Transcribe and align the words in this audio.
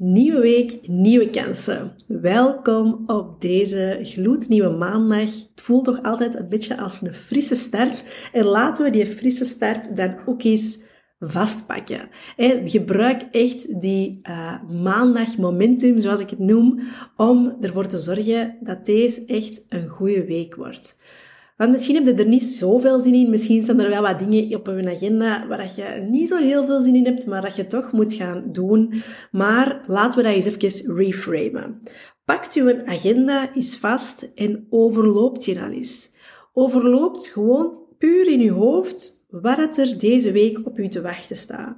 Nieuwe 0.00 0.40
week, 0.40 0.78
nieuwe 0.86 1.28
kansen. 1.28 1.92
Welkom 2.06 3.02
op 3.06 3.40
deze 3.40 3.98
gloednieuwe 4.02 4.76
maandag. 4.76 5.30
Het 5.30 5.60
voelt 5.62 5.84
toch 5.84 6.02
altijd 6.02 6.34
een 6.34 6.48
beetje 6.48 6.76
als 6.76 7.02
een 7.02 7.12
frisse 7.12 7.54
start. 7.54 8.04
En 8.32 8.44
laten 8.44 8.84
we 8.84 8.90
die 8.90 9.06
frisse 9.06 9.44
start 9.44 9.96
dan 9.96 10.16
ook 10.26 10.42
eens 10.42 10.84
vastpakken. 11.20 12.08
gebruik 12.64 13.22
echt 13.30 13.80
die 13.80 14.20
uh, 14.22 14.62
maandag 14.62 15.36
momentum, 15.36 16.00
zoals 16.00 16.20
ik 16.20 16.30
het 16.30 16.38
noem, 16.38 16.80
om 17.16 17.56
ervoor 17.60 17.86
te 17.86 17.98
zorgen 17.98 18.56
dat 18.60 18.84
deze 18.86 19.24
echt 19.26 19.66
een 19.68 19.88
goede 19.88 20.24
week 20.24 20.54
wordt. 20.54 21.00
Want 21.58 21.70
misschien 21.70 21.94
heb 21.94 22.04
je 22.04 22.22
er 22.22 22.28
niet 22.28 22.44
zoveel 22.44 23.00
zin 23.00 23.14
in. 23.14 23.30
Misschien 23.30 23.62
staan 23.62 23.80
er 23.80 23.88
wel 23.88 24.02
wat 24.02 24.18
dingen 24.18 24.56
op 24.56 24.66
je 24.66 24.90
agenda 24.90 25.46
waar 25.46 25.72
je 25.76 26.06
niet 26.10 26.28
zo 26.28 26.36
heel 26.36 26.64
veel 26.64 26.80
zin 26.80 26.94
in 26.94 27.04
hebt, 27.04 27.26
maar 27.26 27.42
dat 27.42 27.56
je 27.56 27.66
toch 27.66 27.92
moet 27.92 28.12
gaan 28.12 28.44
doen. 28.52 29.02
Maar 29.30 29.84
laten 29.86 30.18
we 30.18 30.24
dat 30.24 30.34
eens 30.34 30.46
even 30.46 30.96
reframen. 30.96 31.82
Pakt 32.24 32.54
je 32.54 32.82
agenda 32.86 33.54
eens 33.54 33.76
vast 33.76 34.32
en 34.34 34.66
overloopt 34.70 35.44
je 35.44 35.62
al 35.62 35.70
eens. 35.70 36.16
Overloopt 36.52 37.26
gewoon 37.26 37.78
puur 37.98 38.28
in 38.28 38.40
je 38.40 38.50
hoofd 38.50 39.26
wat 39.28 39.76
er 39.76 39.98
deze 39.98 40.32
week 40.32 40.66
op 40.66 40.78
u 40.78 40.88
te 40.88 41.00
wachten 41.00 41.36
staat 41.36 41.76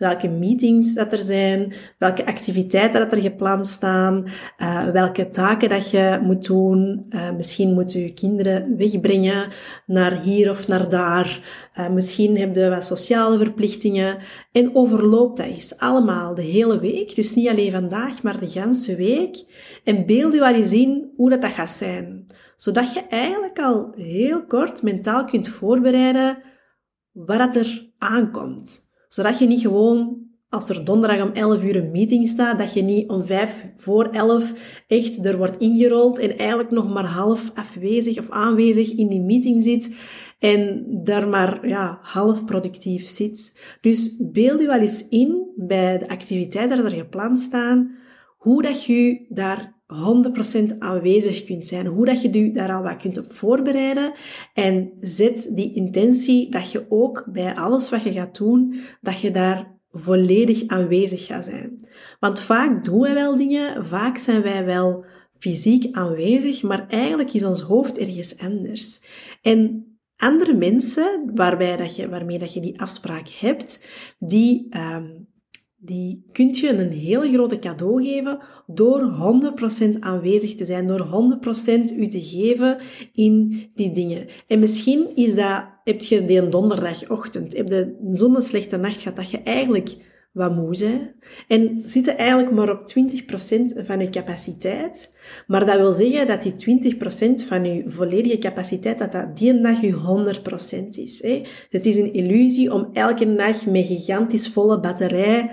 welke 0.00 0.28
meetings 0.28 0.94
dat 0.94 1.12
er 1.12 1.22
zijn, 1.22 1.72
welke 1.98 2.26
activiteiten 2.26 3.00
dat 3.00 3.12
er 3.12 3.20
gepland 3.20 3.66
staan, 3.66 4.26
uh, 4.58 4.88
welke 4.88 5.28
taken 5.28 5.68
dat 5.68 5.90
je 5.90 6.20
moet 6.22 6.46
doen. 6.46 7.06
Uh, 7.10 7.30
misschien 7.30 7.74
moet 7.74 7.92
je 7.92 8.12
kinderen 8.12 8.76
wegbrengen 8.76 9.48
naar 9.86 10.20
hier 10.20 10.50
of 10.50 10.68
naar 10.68 10.88
daar. 10.88 11.40
Uh, 11.78 11.88
misschien 11.88 12.38
heb 12.38 12.54
je 12.54 12.68
wat 12.68 12.84
sociale 12.84 13.38
verplichtingen. 13.38 14.18
En 14.52 14.74
overloopt 14.74 15.36
dat 15.36 15.46
eens 15.46 15.78
allemaal 15.78 16.34
de 16.34 16.42
hele 16.42 16.80
week. 16.80 17.14
Dus 17.14 17.34
niet 17.34 17.48
alleen 17.48 17.70
vandaag, 17.70 18.22
maar 18.22 18.40
de 18.40 18.48
ganse 18.48 18.96
week. 18.96 19.44
En 19.84 20.06
beeld 20.06 20.32
je 20.32 20.38
wel 20.40 20.54
eens 20.54 20.72
in 20.72 21.12
hoe 21.16 21.30
dat, 21.30 21.42
dat 21.42 21.50
gaat 21.50 21.70
zijn. 21.70 22.24
Zodat 22.56 22.92
je 22.92 23.00
eigenlijk 23.08 23.58
al 23.58 23.92
heel 23.96 24.46
kort 24.46 24.82
mentaal 24.82 25.24
kunt 25.24 25.48
voorbereiden 25.48 26.38
wat 27.12 27.54
er 27.54 27.88
aankomt 27.98 28.89
zodat 29.12 29.38
je 29.38 29.46
niet 29.46 29.60
gewoon, 29.60 30.18
als 30.48 30.68
er 30.68 30.84
donderdag 30.84 31.22
om 31.22 31.32
11 31.32 31.62
uur 31.62 31.76
een 31.76 31.90
meeting 31.90 32.28
staat, 32.28 32.58
dat 32.58 32.74
je 32.74 32.82
niet 32.82 33.10
om 33.10 33.24
5 33.24 33.72
voor 33.76 34.04
11 34.04 34.52
echt 34.86 35.24
er 35.24 35.36
wordt 35.36 35.56
ingerold 35.56 36.18
en 36.18 36.38
eigenlijk 36.38 36.70
nog 36.70 36.88
maar 36.88 37.04
half 37.04 37.50
afwezig 37.54 38.18
of 38.18 38.30
aanwezig 38.30 38.92
in 38.92 39.08
die 39.08 39.20
meeting 39.20 39.62
zit 39.62 39.94
en 40.38 40.86
daar 41.04 41.28
maar 41.28 41.68
ja, 41.68 41.98
half 42.02 42.44
productief 42.44 43.08
zit. 43.08 43.60
Dus 43.80 44.30
beeld 44.32 44.60
je 44.60 44.66
wel 44.66 44.80
eens 44.80 45.08
in 45.08 45.52
bij 45.56 45.98
de 45.98 46.08
activiteiten 46.08 46.76
die 46.76 46.86
er 46.86 47.04
gepland 47.04 47.38
staan, 47.38 47.96
hoe 48.38 48.62
dat 48.62 48.84
je 48.84 49.26
daar 49.28 49.79
100% 50.74 50.78
aanwezig 50.78 51.44
kunt 51.44 51.66
zijn. 51.66 51.86
Hoe 51.86 52.06
dat 52.06 52.22
je 52.22 52.38
je 52.38 52.50
daar 52.50 52.74
al 52.74 52.82
wat 52.82 52.96
kunt 52.96 53.18
op 53.18 53.32
voorbereiden. 53.32 54.12
En 54.54 54.92
zet 55.00 55.52
die 55.54 55.74
intentie 55.74 56.50
dat 56.50 56.72
je 56.72 56.86
ook 56.88 57.28
bij 57.32 57.54
alles 57.54 57.90
wat 57.90 58.02
je 58.02 58.12
gaat 58.12 58.38
doen, 58.38 58.80
dat 59.00 59.20
je 59.20 59.30
daar 59.30 59.78
volledig 59.90 60.66
aanwezig 60.66 61.26
gaat 61.26 61.44
zijn. 61.44 61.88
Want 62.20 62.40
vaak 62.40 62.84
doen 62.84 63.00
wij 63.00 63.14
wel 63.14 63.36
dingen, 63.36 63.86
vaak 63.86 64.16
zijn 64.16 64.42
wij 64.42 64.64
wel 64.64 65.04
fysiek 65.38 65.94
aanwezig, 65.94 66.62
maar 66.62 66.88
eigenlijk 66.88 67.32
is 67.32 67.44
ons 67.44 67.60
hoofd 67.60 67.98
ergens 67.98 68.38
anders. 68.38 69.04
En 69.42 69.84
andere 70.16 70.54
mensen 70.54 71.30
waarbij 71.34 71.76
dat 71.76 71.96
je, 71.96 72.08
waarmee 72.08 72.38
dat 72.38 72.52
je 72.54 72.60
die 72.60 72.80
afspraak 72.80 73.28
hebt, 73.28 73.86
die 74.18 74.68
um, 74.76 75.28
die 75.82 76.24
kunt 76.32 76.58
je 76.58 76.68
een 76.68 76.92
hele 76.92 77.30
grote 77.32 77.58
cadeau 77.58 78.04
geven 78.04 78.38
door 78.66 79.00
100% 79.96 79.98
aanwezig 80.00 80.54
te 80.54 80.64
zijn, 80.64 80.86
door 80.86 81.06
100% 81.06 81.96
u 81.96 82.06
te 82.06 82.22
geven 82.22 82.78
in 83.12 83.66
die 83.74 83.90
dingen. 83.90 84.26
En 84.46 84.58
misschien 84.58 85.16
is 85.16 85.34
dat, 85.34 85.64
heb 85.84 86.00
je 86.00 86.24
die 86.24 86.48
donderdagochtend, 86.48 87.56
heb 87.56 87.68
je 87.68 88.08
zo'n 88.12 88.42
slechte 88.42 88.76
nacht 88.76 89.00
gehad 89.00 89.16
dat 89.16 89.30
je 89.30 89.38
eigenlijk 89.38 89.96
wat 90.32 90.54
moe 90.54 90.78
bent 90.78 91.12
en 91.48 91.80
zitten 91.84 92.18
eigenlijk 92.18 92.50
maar 92.50 92.70
op 92.70 92.80
20% 92.80 93.84
van 93.86 94.00
je 94.00 94.08
capaciteit. 94.10 95.16
Maar 95.46 95.66
dat 95.66 95.76
wil 95.76 95.92
zeggen 95.92 96.26
dat 96.26 96.42
die 96.42 96.94
20% 96.94 97.46
van 97.46 97.64
je 97.64 97.82
volledige 97.86 98.38
capaciteit, 98.38 98.98
dat 98.98 99.12
dat 99.12 99.36
die 99.36 99.60
dag 99.60 99.80
je 99.80 99.92
100% 100.84 100.88
is. 100.88 101.22
Hè? 101.22 101.42
Het 101.70 101.86
is 101.86 101.96
een 101.96 102.12
illusie 102.12 102.72
om 102.72 102.88
elke 102.92 103.34
dag 103.34 103.66
met 103.66 103.86
gigantisch 103.86 104.48
volle 104.48 104.80
batterij 104.80 105.50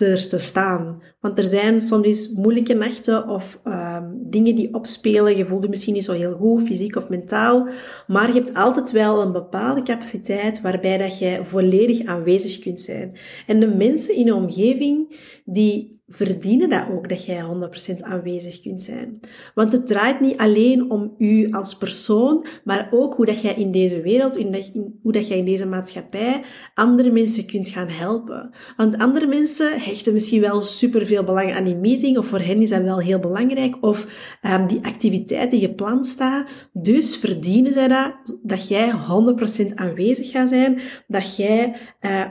er 0.00 0.28
te 0.28 0.38
staan. 0.38 1.02
Want 1.20 1.38
er 1.38 1.44
zijn 1.44 1.80
soms 1.80 2.32
moeilijke 2.32 2.74
nachten 2.74 3.28
of 3.28 3.60
uh, 3.64 4.02
dingen 4.14 4.54
die 4.54 4.74
opspelen. 4.74 5.36
Je 5.36 5.44
voelt 5.44 5.62
je 5.62 5.68
misschien 5.68 5.94
niet 5.94 6.04
zo 6.04 6.12
heel 6.12 6.32
goed, 6.32 6.62
fysiek 6.62 6.96
of 6.96 7.08
mentaal. 7.08 7.68
Maar 8.06 8.26
je 8.26 8.32
hebt 8.32 8.54
altijd 8.54 8.90
wel 8.90 9.20
een 9.20 9.32
bepaalde 9.32 9.82
capaciteit 9.82 10.60
waarbij 10.60 10.98
dat 10.98 11.18
jij 11.18 11.44
volledig 11.44 12.06
aanwezig 12.06 12.58
kunt 12.58 12.80
zijn. 12.80 13.18
En 13.46 13.60
de 13.60 13.74
mensen 13.74 14.14
in 14.14 14.24
je 14.24 14.34
omgeving 14.34 15.16
die 15.44 15.98
verdienen 16.08 16.68
dat 16.68 16.88
ook, 16.90 17.08
dat 17.08 17.24
jij 17.24 17.42
100% 17.90 17.94
aanwezig 17.98 18.60
kunt 18.60 18.82
zijn. 18.82 19.20
Want 19.54 19.72
het 19.72 19.86
draait 19.86 20.20
niet 20.20 20.36
alleen 20.36 20.90
om 20.90 21.14
u 21.18 21.50
als 21.50 21.76
persoon, 21.76 22.46
maar 22.64 22.88
ook 22.90 23.14
hoe 23.14 23.26
dat 23.26 23.40
jij 23.40 23.54
in 23.54 23.70
deze 23.72 24.00
wereld, 24.00 24.36
in 24.36 24.98
hoe 25.02 25.12
dat 25.12 25.28
jij 25.28 25.38
in 25.38 25.44
deze 25.44 25.66
maatschappij 25.66 26.44
andere 26.74 27.10
mensen 27.10 27.46
kunt 27.46 27.68
gaan 27.68 27.88
helpen. 27.88 28.50
Want 28.76 28.98
andere 28.98 29.26
mensen 29.26 29.80
hechten 29.80 30.12
misschien 30.12 30.40
wel 30.40 30.62
superveel 31.08 31.34
belang 31.34 31.56
aan 31.56 31.64
die 31.64 31.76
meeting, 31.76 32.18
of 32.18 32.26
voor 32.26 32.40
hen 32.40 32.60
is 32.60 32.70
dat 32.70 32.82
wel 32.82 32.98
heel 32.98 33.18
belangrijk, 33.18 33.76
of 33.80 34.06
um, 34.42 34.66
die 34.66 34.84
activiteit 34.84 35.50
die 35.50 35.60
gepland 35.60 36.06
staat. 36.06 36.50
Dus 36.72 37.16
verdienen 37.16 37.72
zij 37.72 37.88
dat, 37.88 38.12
dat 38.42 38.68
jij 38.68 38.92
100% 38.92 39.74
aanwezig 39.74 40.30
gaat 40.30 40.48
zijn, 40.48 40.80
dat 41.06 41.36
jij 41.36 41.76
uh, 42.00 42.24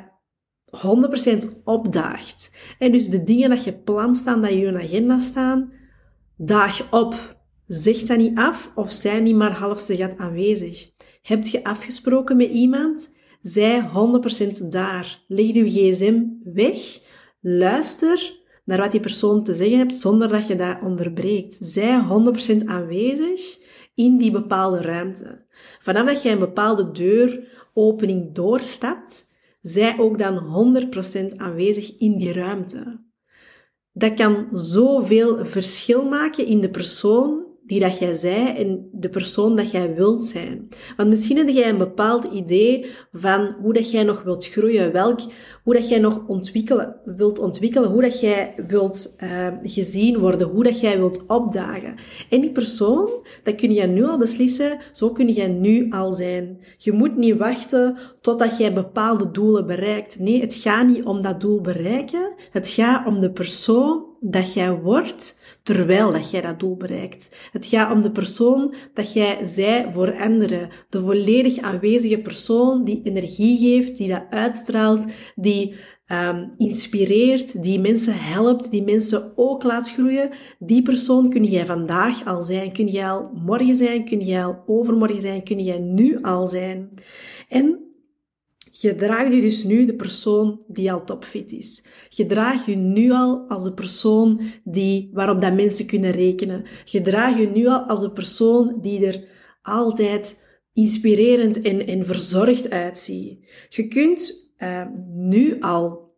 100% 1.55 1.63
opdaagt. 1.63 2.57
En 2.79 2.91
dus 2.91 3.09
de 3.09 3.23
dingen 3.23 3.49
dat 3.49 3.63
je 3.63 3.73
plant 3.73 4.17
staan, 4.17 4.41
dat 4.41 4.51
je 4.51 4.65
in 4.65 4.77
agenda 4.77 5.19
staan, 5.19 5.71
daag 6.37 6.91
op. 6.91 7.35
Zeg 7.67 8.01
dat 8.01 8.17
niet 8.17 8.37
af 8.37 8.71
of 8.75 8.91
zijn 8.91 9.23
niet 9.23 9.35
maar 9.35 9.51
half 9.51 9.85
gat 9.85 10.17
aanwezig. 10.17 10.89
Heb 11.21 11.43
je 11.43 11.63
afgesproken 11.63 12.37
met 12.37 12.49
iemand? 12.49 13.15
Zij 13.41 13.89
100% 14.61 14.67
daar. 14.69 15.23
Leg 15.27 15.45
je 15.45 15.69
gsm 15.69 16.23
weg. 16.43 16.79
Luister 17.41 18.36
naar 18.67 18.77
wat 18.77 18.91
die 18.91 18.99
persoon 18.99 19.43
te 19.43 19.53
zeggen 19.53 19.77
hebt 19.77 19.95
zonder 19.95 20.27
dat 20.27 20.47
je 20.47 20.55
dat 20.55 20.77
onderbreekt. 20.83 21.57
Zij 21.61 22.05
100% 22.61 22.65
aanwezig 22.65 23.57
in 23.95 24.17
die 24.17 24.31
bepaalde 24.31 24.81
ruimte. 24.81 25.45
Vanaf 25.79 26.05
dat 26.05 26.21
jij 26.21 26.31
een 26.31 26.39
bepaalde 26.39 26.91
deuropening 26.91 28.33
doorstapt, 28.33 29.33
zij 29.61 29.99
ook 29.99 30.19
dan 30.19 30.37
100% 31.33 31.37
aanwezig 31.37 31.97
in 31.97 32.17
die 32.17 32.33
ruimte. 32.33 33.05
Dat 33.91 34.13
kan 34.13 34.47
zoveel 34.51 35.45
verschil 35.45 36.03
maken 36.03 36.45
in 36.45 36.61
de 36.61 36.69
persoon 36.69 37.45
die 37.67 37.79
dat 37.79 37.97
jij 37.97 38.13
zij 38.13 38.55
en 38.55 38.89
de 38.91 39.09
persoon 39.09 39.55
dat 39.55 39.71
jij 39.71 39.95
wilt 39.95 40.25
zijn. 40.25 40.67
Want 40.97 41.09
misschien 41.09 41.37
heb 41.37 41.49
jij 41.49 41.69
een 41.69 41.77
bepaald 41.77 42.23
idee 42.23 42.85
van 43.11 43.55
hoe 43.61 43.73
dat 43.73 43.91
jij 43.91 44.03
nog 44.03 44.23
wilt 44.23 44.45
groeien, 44.45 44.91
welk, 44.91 45.19
hoe 45.63 45.73
dat 45.73 45.89
jij 45.89 45.99
nog 45.99 46.23
ontwikkelen, 46.27 46.95
wilt 47.05 47.39
ontwikkelen, 47.39 47.89
hoe 47.89 48.01
dat 48.01 48.19
jij 48.19 48.53
wilt 48.67 49.15
uh, 49.23 49.47
gezien 49.61 50.19
worden, 50.19 50.47
hoe 50.47 50.63
dat 50.63 50.79
jij 50.79 50.97
wilt 50.97 51.25
opdagen. 51.27 51.95
En 52.29 52.41
die 52.41 52.51
persoon, 52.51 53.09
dat 53.43 53.55
kun 53.55 53.73
je 53.73 53.87
nu 53.87 54.05
al 54.05 54.17
beslissen, 54.17 54.77
zo 54.91 55.09
kun 55.09 55.29
jij 55.29 55.47
nu 55.47 55.89
al 55.89 56.11
zijn. 56.11 56.59
Je 56.77 56.91
moet 56.91 57.17
niet 57.17 57.37
wachten 57.37 57.97
totdat 58.21 58.57
jij 58.57 58.73
bepaalde 58.73 59.31
doelen 59.31 59.67
bereikt. 59.67 60.19
Nee, 60.19 60.41
het 60.41 60.53
gaat 60.53 60.87
niet 60.87 61.05
om 61.05 61.21
dat 61.21 61.41
doel 61.41 61.61
bereiken, 61.61 62.33
het 62.51 62.69
gaat 62.69 63.07
om 63.07 63.19
de 63.19 63.31
persoon 63.31 64.05
dat 64.19 64.53
jij 64.53 64.73
wordt, 64.73 65.41
terwijl 65.67 66.11
dat 66.11 66.31
jij 66.31 66.41
dat 66.41 66.59
doel 66.59 66.77
bereikt. 66.77 67.35
Het 67.51 67.65
gaat 67.65 67.91
om 67.91 68.01
de 68.01 68.11
persoon 68.11 68.73
dat 68.93 69.13
jij 69.13 69.45
zij 69.45 69.89
voor 69.93 70.19
anderen. 70.19 70.69
De 70.89 70.99
volledig 70.99 71.57
aanwezige 71.57 72.17
persoon 72.17 72.83
die 72.83 73.01
energie 73.03 73.57
geeft, 73.57 73.97
die 73.97 74.07
dat 74.07 74.23
uitstraalt, 74.29 75.05
die 75.35 75.75
um, 76.11 76.53
inspireert, 76.57 77.63
die 77.63 77.81
mensen 77.81 78.13
helpt, 78.15 78.71
die 78.71 78.83
mensen 78.83 79.33
ook 79.35 79.63
laat 79.63 79.91
groeien. 79.91 80.29
Die 80.59 80.81
persoon 80.81 81.29
kun 81.29 81.43
jij 81.43 81.65
vandaag 81.65 82.25
al 82.25 82.43
zijn. 82.43 82.71
Kun 82.71 82.87
jij 82.87 83.11
al 83.11 83.31
morgen 83.33 83.75
zijn, 83.75 84.05
kun 84.05 84.19
jij 84.19 84.43
al 84.43 84.63
overmorgen 84.65 85.21
zijn, 85.21 85.43
kun 85.43 85.59
jij 85.59 85.79
nu 85.79 86.21
al 86.21 86.47
zijn. 86.47 86.89
En 87.47 87.86
Gedraag 88.79 89.33
je 89.33 89.41
dus 89.41 89.63
nu 89.63 89.85
de 89.85 89.95
persoon 89.95 90.61
die 90.67 90.91
al 90.91 91.03
topfit 91.03 91.51
is. 91.51 91.83
Gedraag 92.09 92.65
je 92.65 92.75
nu 92.75 93.11
al 93.11 93.45
als 93.47 93.63
de 93.63 93.73
persoon 93.73 94.41
die, 94.63 95.09
waarop 95.13 95.41
dat 95.41 95.53
mensen 95.53 95.85
kunnen 95.85 96.11
rekenen. 96.11 96.63
Gedraag 96.85 97.37
je 97.37 97.47
nu 97.47 97.67
al 97.67 97.79
als 97.79 98.01
de 98.01 98.11
persoon 98.11 98.77
die 98.81 99.05
er 99.05 99.23
altijd 99.61 100.47
inspirerend 100.73 101.61
en, 101.61 101.87
en 101.87 102.05
verzorgd 102.05 102.69
uitziet. 102.69 103.45
Je 103.69 103.87
kunt 103.87 104.51
uh, 104.57 104.87
nu 105.13 105.59
al 105.59 106.13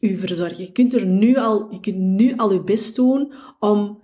u 0.00 0.16
verzorgen. 0.16 0.64
Je 0.64 0.72
kunt 0.72 0.94
er 0.94 1.06
nu 1.06 1.36
al, 1.36 1.72
je 1.72 1.80
kunt 1.80 1.98
nu 1.98 2.36
al 2.36 2.52
je 2.52 2.62
best 2.62 2.96
doen 2.96 3.32
om 3.58 4.02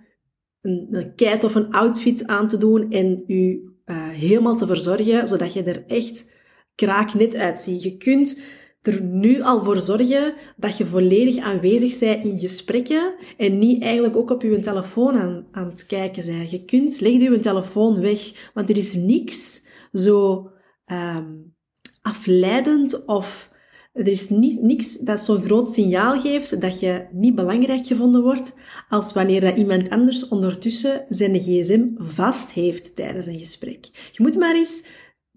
een, 0.61 0.87
een 0.91 1.15
kite 1.15 1.45
of 1.45 1.55
een 1.55 1.71
outfit 1.71 2.27
aan 2.27 2.47
te 2.47 2.57
doen 2.57 2.91
en 2.91 3.23
u 3.27 3.71
uh, 3.85 4.09
helemaal 4.09 4.55
te 4.55 4.65
verzorgen, 4.65 5.27
zodat 5.27 5.53
je 5.53 5.63
er 5.63 5.85
echt 5.85 6.35
kraaknet 6.77 7.35
uitziet. 7.35 7.83
Je 7.83 7.97
kunt 7.97 8.39
er 8.81 9.01
nu 9.01 9.41
al 9.41 9.63
voor 9.63 9.79
zorgen 9.79 10.33
dat 10.55 10.77
je 10.77 10.85
volledig 10.85 11.37
aanwezig 11.37 11.99
bent 11.99 12.23
in 12.23 12.39
gesprekken 12.39 13.15
en 13.37 13.59
niet 13.59 13.81
eigenlijk 13.81 14.15
ook 14.15 14.29
op 14.29 14.41
je 14.41 14.59
telefoon 14.59 15.15
aan, 15.17 15.47
aan 15.51 15.67
het 15.67 15.85
kijken 15.85 16.25
bent. 16.25 16.51
Je 16.51 16.65
kunt, 16.65 17.01
leg 17.01 17.11
je 17.11 17.39
telefoon 17.39 18.01
weg, 18.01 18.51
want 18.53 18.69
er 18.69 18.77
is 18.77 18.93
niks 18.93 19.65
zo 19.93 20.49
um, 20.85 21.55
afleidend 22.01 23.05
of 23.05 23.55
er 23.93 24.07
is 24.07 24.29
niet, 24.29 24.61
niks 24.61 24.97
dat 24.97 25.21
zo'n 25.21 25.41
groot 25.41 25.69
signaal 25.69 26.19
geeft 26.19 26.61
dat 26.61 26.79
je 26.79 27.05
niet 27.11 27.35
belangrijk 27.35 27.87
gevonden 27.87 28.21
wordt 28.21 28.53
als 28.89 29.13
wanneer 29.13 29.41
dat 29.41 29.57
iemand 29.57 29.89
anders 29.89 30.27
ondertussen 30.27 31.05
zijn 31.09 31.39
gsm 31.39 31.85
vast 31.95 32.51
heeft 32.51 32.95
tijdens 32.95 33.25
een 33.25 33.39
gesprek. 33.39 33.85
Je 34.11 34.23
moet 34.23 34.37
maar 34.37 34.55
eens 34.55 34.83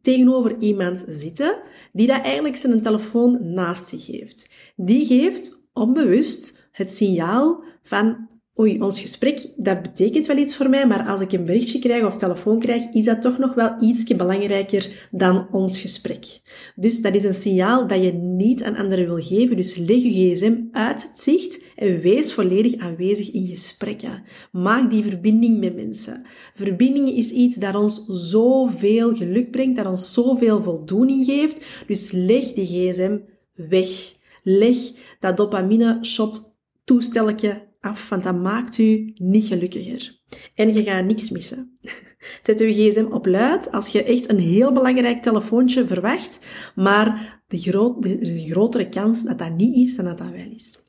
tegenover 0.02 0.56
iemand 0.58 1.04
zitten 1.08 1.60
die 1.92 2.06
dat 2.06 2.22
eigenlijk 2.22 2.56
zijn 2.56 2.82
telefoon 2.82 3.52
naast 3.54 3.88
zich 3.88 4.06
heeft. 4.06 4.50
Die 4.76 5.06
geeft 5.06 5.68
onbewust 5.72 6.68
het 6.72 6.90
signaal 6.90 7.64
van 7.82 8.29
oei, 8.58 8.80
ons 8.80 9.00
gesprek, 9.00 9.46
dat 9.56 9.82
betekent 9.82 10.26
wel 10.26 10.36
iets 10.36 10.56
voor 10.56 10.68
mij, 10.68 10.86
maar 10.86 11.06
als 11.06 11.20
ik 11.20 11.32
een 11.32 11.44
berichtje 11.44 11.78
krijg 11.78 12.04
of 12.04 12.16
telefoon 12.16 12.58
krijg, 12.58 12.82
is 12.92 13.04
dat 13.04 13.22
toch 13.22 13.38
nog 13.38 13.54
wel 13.54 13.82
ietsje 13.82 14.16
belangrijker 14.16 15.08
dan 15.10 15.48
ons 15.50 15.80
gesprek. 15.80 16.40
Dus 16.74 17.00
dat 17.00 17.14
is 17.14 17.24
een 17.24 17.34
signaal 17.34 17.86
dat 17.86 18.02
je 18.02 18.12
niet 18.12 18.62
aan 18.62 18.76
anderen 18.76 19.06
wil 19.06 19.20
geven. 19.20 19.56
Dus 19.56 19.76
leg 19.76 20.02
je 20.02 20.10
gsm 20.10 20.56
uit 20.72 21.02
het 21.02 21.18
zicht 21.18 21.64
en 21.76 22.00
wees 22.00 22.32
volledig 22.32 22.76
aanwezig 22.76 23.30
in 23.30 23.46
gesprekken. 23.46 24.22
Maak 24.52 24.90
die 24.90 25.02
verbinding 25.02 25.60
met 25.60 25.74
mensen. 25.74 26.26
Verbinding 26.54 27.08
is 27.08 27.30
iets 27.30 27.56
dat 27.56 27.74
ons 27.74 28.04
zoveel 28.06 29.16
geluk 29.16 29.50
brengt, 29.50 29.76
dat 29.76 29.86
ons 29.86 30.12
zoveel 30.12 30.62
voldoening 30.62 31.24
geeft. 31.24 31.66
Dus 31.86 32.10
leg 32.12 32.52
die 32.52 32.66
gsm 32.66 33.18
weg. 33.54 34.14
Leg 34.42 34.76
dat 35.20 35.36
dopamine 35.36 35.98
shot 36.02 36.58
toestelletje 36.84 37.68
af, 37.80 38.08
want 38.08 38.22
dat 38.22 38.42
maakt 38.42 38.78
u 38.78 39.12
niet 39.14 39.44
gelukkiger. 39.44 40.18
En 40.54 40.74
je 40.74 40.82
gaat 40.82 41.04
niks 41.04 41.30
missen. 41.30 41.78
Zet 42.42 42.60
uw 42.60 42.72
gsm 42.72 43.06
op 43.10 43.26
luid 43.26 43.72
als 43.72 43.88
je 43.88 44.02
echt 44.02 44.30
een 44.30 44.38
heel 44.38 44.72
belangrijk 44.72 45.22
telefoontje 45.22 45.86
verwacht, 45.86 46.46
maar 46.74 47.40
de 47.46 47.58
groot, 47.58 48.04
een 48.04 48.46
grotere 48.50 48.88
kans 48.88 49.24
dat 49.24 49.38
dat 49.38 49.56
niet 49.56 49.76
is 49.76 49.96
dan 49.96 50.04
dat 50.04 50.18
dat 50.18 50.30
wel 50.30 50.52
is. 50.54 50.79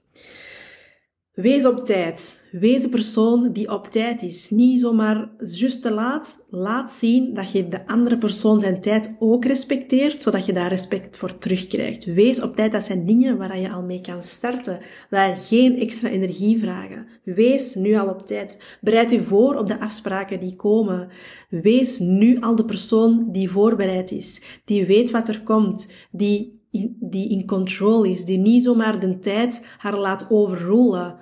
Wees 1.42 1.66
op 1.66 1.86
tijd. 1.86 2.48
Wees 2.52 2.82
de 2.82 2.90
persoon 2.90 3.52
die 3.52 3.72
op 3.72 3.88
tijd 3.88 4.22
is. 4.22 4.50
Niet 4.50 4.80
zomaar 4.80 5.30
just 5.46 5.82
te 5.82 5.94
laat. 5.94 6.48
Laat 6.50 6.92
zien 6.92 7.34
dat 7.34 7.52
je 7.52 7.68
de 7.68 7.88
andere 7.88 8.18
persoon 8.18 8.60
zijn 8.60 8.82
tijd 8.82 9.16
ook 9.20 9.46
respecteert, 9.46 10.22
zodat 10.22 10.46
je 10.46 10.54
daar 10.54 10.70
respect 10.70 11.18
voor 11.18 11.38
terugkrijgt. 11.38 12.06
Wees 12.06 12.42
op 12.42 12.56
tijd. 12.56 12.72
Dat 12.72 12.84
zijn 12.84 13.06
dingen 13.06 13.38
waar 13.38 13.60
je 13.60 13.72
al 13.72 13.82
mee 13.82 14.02
kan 14.02 14.24
starten. 14.24 14.80
Waar 15.10 15.38
geen 15.38 15.80
extra 15.80 16.10
energie 16.10 16.60
vragen. 16.60 17.08
Wees 17.24 17.76
nu 17.76 17.96
al 17.96 18.08
op 18.08 18.22
tijd. 18.22 18.64
Bereid 18.82 19.12
u 19.12 19.20
voor 19.20 19.56
op 19.56 19.68
de 19.68 19.80
afspraken 19.80 20.40
die 20.40 20.56
komen. 20.56 21.10
Wees 21.50 22.00
nu 22.00 22.42
al 22.42 22.56
de 22.56 22.66
persoon 22.66 23.28
die 23.32 23.50
voorbereid 23.50 24.12
is. 24.12 24.42
Die 24.66 24.86
weet 24.86 25.12
wat 25.12 25.28
er 25.28 25.42
komt. 25.42 25.94
Die 26.12 26.61
die 27.00 27.30
in 27.30 27.46
control 27.46 28.04
is, 28.04 28.26
die 28.26 28.38
niet 28.38 28.64
zomaar 28.64 29.00
de 29.00 29.20
tijd 29.20 29.68
haar 29.78 29.98
laat 29.98 30.28
overrollen. 30.30 31.16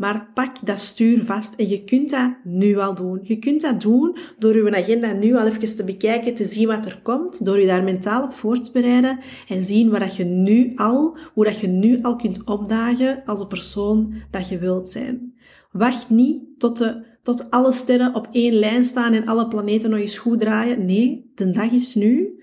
Maar 0.00 0.30
pak 0.34 0.66
dat 0.66 0.78
stuur 0.78 1.24
vast 1.24 1.54
en 1.54 1.68
je 1.68 1.84
kunt 1.84 2.10
dat 2.10 2.34
nu 2.44 2.78
al 2.78 2.94
doen. 2.94 3.18
Je 3.22 3.38
kunt 3.38 3.60
dat 3.60 3.80
doen 3.80 4.16
door 4.38 4.56
je 4.56 4.76
agenda 4.76 5.12
nu 5.12 5.36
al 5.36 5.46
even 5.46 5.76
te 5.76 5.84
bekijken, 5.84 6.34
te 6.34 6.44
zien 6.44 6.66
wat 6.66 6.86
er 6.86 7.00
komt, 7.02 7.44
door 7.44 7.60
je 7.60 7.66
daar 7.66 7.84
mentaal 7.84 8.22
op 8.22 8.32
voor 8.32 8.60
te 8.60 8.72
bereiden 8.72 9.18
en 9.48 9.64
zien 9.64 9.90
waar 9.90 10.00
dat 10.00 10.16
je 10.16 10.24
nu 10.24 10.72
al, 10.74 11.16
hoe 11.34 11.44
dat 11.44 11.60
je 11.60 11.66
nu 11.66 12.02
al 12.02 12.16
kunt 12.16 12.44
opdagen 12.44 13.22
als 13.26 13.38
de 13.38 13.46
persoon 13.46 14.14
dat 14.30 14.48
je 14.48 14.58
wilt 14.58 14.88
zijn. 14.88 15.34
Wacht 15.72 16.10
niet 16.10 16.42
tot, 16.58 16.78
de, 16.78 17.04
tot 17.22 17.50
alle 17.50 17.72
sterren 17.72 18.14
op 18.14 18.28
één 18.30 18.52
lijn 18.52 18.84
staan 18.84 19.12
en 19.12 19.26
alle 19.26 19.48
planeten 19.48 19.90
nog 19.90 19.98
eens 19.98 20.18
goed 20.18 20.40
draaien. 20.40 20.84
Nee, 20.84 21.30
de 21.34 21.50
dag 21.50 21.70
is 21.70 21.94
nu. 21.94 22.38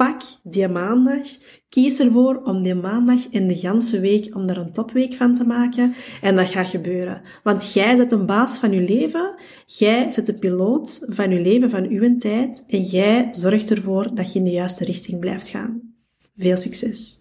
Pak 0.00 0.22
die 0.42 0.68
maandag, 0.68 1.28
kies 1.68 1.98
ervoor 2.00 2.38
om 2.48 2.62
die 2.62 2.74
maandag 2.74 3.26
en 3.36 3.48
de 3.48 3.56
ganse 3.56 4.00
week 4.00 4.34
om 4.34 4.48
er 4.48 4.58
een 4.58 4.72
topweek 4.72 5.14
van 5.14 5.34
te 5.34 5.44
maken 5.44 5.94
en 6.22 6.36
dat 6.36 6.48
gaat 6.48 6.68
gebeuren. 6.68 7.22
Want 7.42 7.72
jij 7.72 7.96
zet 7.96 8.12
een 8.12 8.26
baas 8.26 8.58
van 8.58 8.72
je 8.72 8.82
leven, 8.82 9.34
jij 9.66 10.10
zet 10.10 10.26
de 10.26 10.38
piloot 10.38 11.06
van 11.08 11.30
je 11.30 11.40
leven, 11.40 11.70
van 11.70 11.86
uw 11.88 12.16
tijd 12.16 12.64
en 12.68 12.80
jij 12.80 13.28
zorgt 13.32 13.70
ervoor 13.70 14.14
dat 14.14 14.32
je 14.32 14.38
in 14.38 14.44
de 14.44 14.50
juiste 14.50 14.84
richting 14.84 15.20
blijft 15.20 15.48
gaan. 15.48 15.94
Veel 16.36 16.56
succes! 16.56 17.19